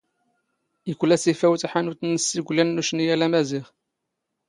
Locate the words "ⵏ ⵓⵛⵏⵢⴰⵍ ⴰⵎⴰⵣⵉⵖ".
2.77-3.65